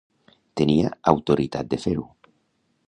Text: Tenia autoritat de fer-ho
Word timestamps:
Tenia 0.61 0.89
autoritat 1.13 1.71
de 1.75 1.81
fer-ho 1.87 2.09